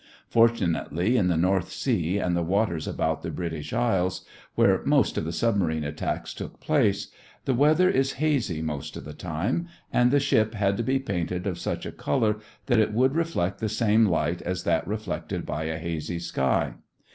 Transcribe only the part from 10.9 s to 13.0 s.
painted of such a color that it